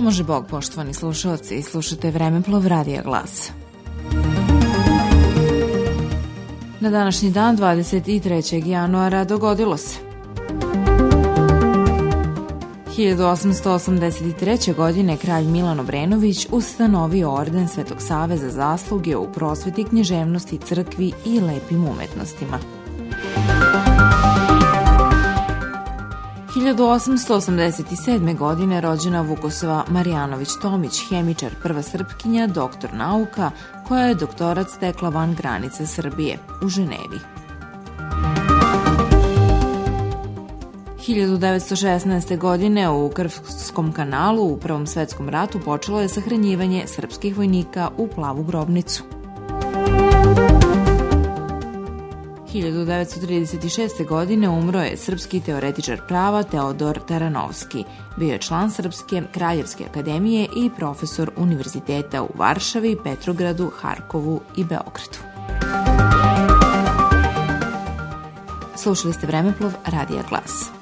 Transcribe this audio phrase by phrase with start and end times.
[0.00, 3.50] Bog, poštovani slušalci, slušate Vremeplov Radija Glas.
[6.80, 8.66] Na današnji dan, 23.
[8.66, 9.98] januara, dogodilo se.
[12.96, 14.74] 1883.
[14.74, 21.40] godine kralj Milan Obrenović ustanovio orden Svetog Save za zasluge u prosveti književnosti, crkvi i
[21.40, 22.79] lepim umetnostima.
[26.74, 28.36] 1887.
[28.36, 33.50] godine rođena Vukosova Marijanović-Tomić, hemičar, prva srpkinja, doktor nauka,
[33.88, 37.20] koja je doktorat stekla van granice Srbije, u Ženevi.
[41.06, 42.38] 1916.
[42.38, 48.42] godine u Krvskom kanalu u Prvom svetskom ratu počelo je sahranjivanje srpskih vojnika u plavu
[48.42, 49.19] grobnicu.
[52.54, 54.06] 1936.
[54.06, 57.84] godine umro je srpski teoretičar prava Teodor Taranovski.
[58.16, 65.18] Bio je član Srpske kraljevske akademije i profesor univerziteta u Varšavi, Petrogradu, Harkovu i Beogradu.
[68.76, 70.79] Slušali ste Vremeplov Radija Glas.